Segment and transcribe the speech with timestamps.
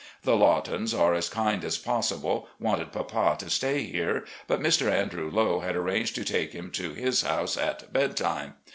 [0.23, 4.91] The Lawtons are as kind as possible, wanted papa to stay here, but Mr.
[4.91, 8.55] Andrew Lowe had arranged to take him to his house at bed time.